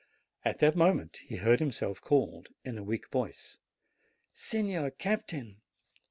At 0.43 0.57
that 0.61 0.75
moment 0.75 1.17
he 1.25 1.35
heard 1.35 1.59
himself 1.59 2.01
called 2.01 2.47
in 2.65 2.75
a 2.75 2.83
weak 2.83 3.09
voice, 3.11 3.59
"Signor 4.31 4.89
Captain!" 4.89 5.61